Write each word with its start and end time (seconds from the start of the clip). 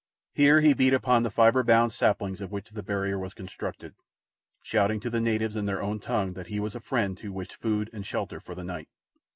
Here 0.33 0.61
he 0.61 0.73
beat 0.73 0.95
upon 0.95 1.21
the 1.21 1.29
fibre 1.29 1.61
bound 1.61 1.93
saplings 1.93 2.41
of 2.41 2.51
which 2.51 2.71
the 2.71 2.81
barrier 2.81 3.19
was 3.19 3.35
constructed, 3.35 3.93
shouting 4.63 4.99
to 5.01 5.11
the 5.11 5.21
natives 5.21 5.55
in 5.55 5.67
their 5.67 5.83
own 5.83 5.99
tongue 5.99 6.33
that 6.33 6.47
he 6.47 6.59
was 6.59 6.73
a 6.73 6.79
friend 6.79 7.19
who 7.19 7.31
wished 7.31 7.53
food 7.53 7.87
and 7.93 8.03
shelter 8.03 8.39
for 8.39 8.55
the 8.55 8.63
night. 8.63 8.87